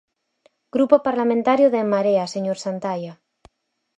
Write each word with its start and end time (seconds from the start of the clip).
Grupo 0.75 0.95
Parlamentario 1.07 1.67
de 1.73 1.79
En 1.83 1.89
Marea, 1.93 2.31
señor 2.35 2.57
Santaia. 2.65 3.13